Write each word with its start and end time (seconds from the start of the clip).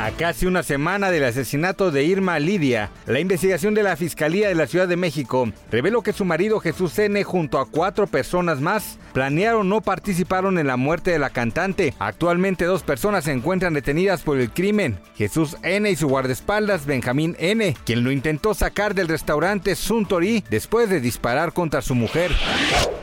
A 0.00 0.12
casi 0.12 0.46
una 0.46 0.62
semana 0.62 1.10
del 1.10 1.24
asesinato 1.24 1.90
de 1.90 2.04
Irma 2.04 2.38
Lidia, 2.38 2.90
la 3.04 3.20
investigación 3.20 3.74
de 3.74 3.82
la 3.82 3.96
Fiscalía 3.96 4.48
de 4.48 4.54
la 4.54 4.66
Ciudad 4.66 4.88
de 4.88 4.96
México 4.96 5.52
reveló 5.70 6.00
que 6.00 6.14
su 6.14 6.24
marido 6.24 6.58
Jesús 6.58 6.98
N. 6.98 7.22
junto 7.22 7.58
a 7.58 7.66
cuatro 7.66 8.06
personas 8.06 8.62
más 8.62 8.98
planearon 9.12 9.70
o 9.70 9.82
participaron 9.82 10.58
en 10.58 10.68
la 10.68 10.78
muerte 10.78 11.10
de 11.10 11.18
la 11.18 11.28
cantante. 11.28 11.92
Actualmente 11.98 12.64
dos 12.64 12.82
personas 12.82 13.24
se 13.24 13.32
encuentran 13.32 13.74
detenidas 13.74 14.22
por 14.22 14.38
el 14.38 14.50
crimen. 14.50 14.98
Jesús 15.16 15.58
N. 15.62 15.90
y 15.90 15.96
su 15.96 16.08
guardaespaldas 16.08 16.86
Benjamín 16.86 17.36
N., 17.38 17.76
quien 17.84 18.02
lo 18.02 18.10
intentó 18.10 18.54
sacar 18.54 18.94
del 18.94 19.06
restaurante 19.06 19.74
Suntory 19.74 20.44
después 20.48 20.88
de 20.88 21.02
disparar 21.02 21.52
contra 21.52 21.82
su 21.82 21.94
mujer. 21.94 22.32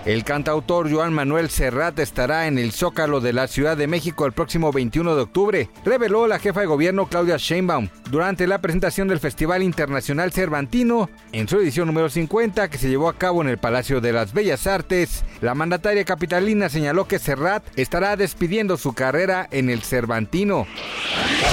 El 0.06 0.24
cantautor 0.24 0.90
Joan 0.92 1.14
Manuel 1.14 1.50
Serrat 1.50 2.00
estará 2.00 2.48
en 2.48 2.58
el 2.58 2.72
Zócalo 2.72 3.20
de 3.20 3.34
la 3.34 3.48
Ciudad 3.48 3.76
de 3.76 3.88
México 3.88 4.26
el 4.26 4.32
próximo 4.32 4.72
21 4.72 5.16
de 5.16 5.22
octubre, 5.22 5.70
reveló 5.84 6.28
la 6.28 6.40
jefa 6.40 6.62
de 6.62 6.66
gobierno 6.66 6.87
Claudia 6.88 7.36
Sheinbaum 7.38 7.90
durante 8.10 8.48
la 8.48 8.62
presentación 8.62 9.10
del 9.10 9.20
Festival 9.20 9.62
Internacional 9.62 10.32
Cervantino 10.32 11.10
en 11.34 11.48
su 11.50 11.58
edición 11.58 11.88
número 11.88 12.10
50 12.10 12.70
que 12.70 12.78
se 12.78 12.88
llevó 12.90 13.10
a 13.10 13.18
cabo 13.18 13.42
en 13.42 13.50
el 13.50 13.58
Palacio 13.58 14.00
de 14.00 14.14
las 14.14 14.34
Bellas 14.34 14.68
Artes. 14.68 15.26
La 15.42 15.54
mandataria 15.54 16.06
capitalina 16.06 16.70
señaló 16.70 17.06
que 17.06 17.20
Serrat 17.20 17.64
estará 17.78 18.16
despidiendo 18.16 18.78
su 18.78 18.94
carrera 18.94 19.48
en 19.52 19.70
el 19.70 19.82
Cervantino. 19.82 20.66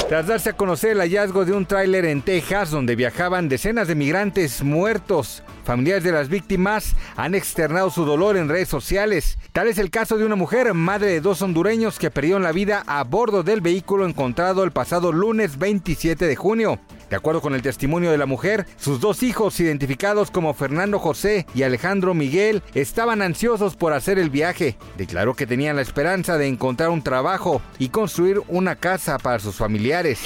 Tras 0.09 0.27
darse 0.27 0.51
a 0.51 0.57
conocer 0.57 0.91
el 0.91 0.99
hallazgo 1.01 1.45
de 1.45 1.53
un 1.53 1.67
tráiler 1.67 2.05
en 2.05 2.23
Texas 2.23 2.71
donde 2.71 2.95
viajaban 2.95 3.49
decenas 3.49 3.89
de 3.89 3.95
migrantes 3.95 4.63
muertos, 4.63 5.43
familiares 5.65 6.05
de 6.05 6.13
las 6.13 6.29
víctimas 6.29 6.95
han 7.17 7.35
externado 7.35 7.91
su 7.91 8.05
dolor 8.05 8.37
en 8.37 8.49
redes 8.49 8.69
sociales. 8.69 9.39
Tal 9.53 9.67
es 9.69 9.79
el 9.79 9.91
caso 9.91 10.19
de 10.19 10.27
una 10.27 10.37
mujer, 10.37 10.73
madre 10.75 11.07
de 11.07 11.21
dos 11.21 11.41
hondureños 11.43 11.99
que 11.99 12.11
perdieron 12.11 12.43
la 12.43 12.53
vida 12.53 12.85
a 12.87 13.03
bordo 13.03 13.43
del 13.43 13.63
vehículo 13.63 14.07
encontrado 14.07 14.63
el 14.63 14.73
pasado 14.73 15.11
lunes 15.11 15.59
27 15.59 16.27
de 16.27 16.37
junio. 16.37 16.79
De 17.11 17.17
acuerdo 17.17 17.41
con 17.41 17.55
el 17.55 17.63
testimonio 17.63 18.11
de 18.11 18.19
la 18.19 18.27
mujer, 18.27 18.67
sus 18.77 19.01
dos 19.01 19.23
hijos, 19.23 19.61
identificados 19.61 20.31
como 20.31 20.55
Fernando 20.55 20.99
José 20.99 21.47
y 21.55 21.63
Alejandro 21.63 22.15
Miguel, 22.15 22.63
estaban 22.75 23.23
ansiosos 23.23 23.77
por 23.77 23.93
hacer 23.93 24.19
el 24.19 24.31
viaje. 24.31 24.77
Declaró 24.97 25.35
que 25.35 25.47
tenían 25.47 25.77
la 25.77 25.83
esperanza 25.83 26.39
de 26.39 26.49
encontrar 26.49 26.89
un 26.89 27.03
trabajo 27.03 27.63
y 27.79 27.91
construir 27.91 28.43
una 28.49 28.77
casa 28.77 29.19
para 29.19 29.39
sus 29.55 29.59
familiares. 29.59 30.21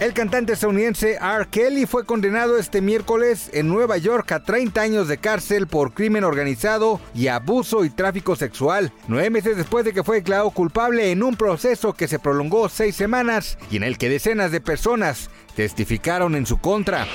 El 0.00 0.12
cantante 0.12 0.52
estadounidense 0.52 1.14
R. 1.14 1.46
Kelly 1.50 1.86
fue 1.86 2.04
condenado 2.04 2.58
este 2.58 2.80
miércoles 2.80 3.48
en 3.52 3.68
Nueva 3.68 3.96
York 3.96 4.32
a 4.32 4.42
30 4.42 4.80
años 4.80 5.08
de 5.08 5.18
cárcel 5.18 5.66
por 5.66 5.94
crimen 5.94 6.24
organizado 6.24 7.00
y 7.14 7.28
abuso 7.28 7.84
y 7.84 7.90
tráfico 7.90 8.36
sexual, 8.36 8.92
nueve 9.08 9.30
meses 9.30 9.56
después 9.56 9.84
de 9.84 9.92
que 9.92 10.02
fue 10.02 10.16
declarado 10.16 10.50
culpable 10.50 11.10
en 11.10 11.22
un 11.22 11.36
proceso 11.36 11.92
que 11.92 12.08
se 12.08 12.18
prolongó 12.18 12.68
seis 12.68 12.96
semanas 12.96 13.56
y 13.70 13.76
en 13.76 13.84
el 13.84 13.96
que 13.96 14.08
decenas 14.08 14.50
de 14.50 14.60
personas 14.60 15.30
testificaron 15.54 16.34
en 16.34 16.46
su 16.46 16.58
contra. 16.58 17.06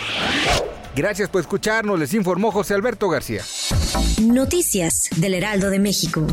Gracias 0.96 1.30
por 1.30 1.42
escucharnos, 1.42 2.00
les 2.00 2.14
informó 2.14 2.52
José 2.52 2.74
Alberto 2.74 3.10
García. 3.10 3.44
Noticias 4.22 5.10
del 5.18 5.34
Heraldo 5.34 5.70
de 5.70 5.80
México. 5.80 6.26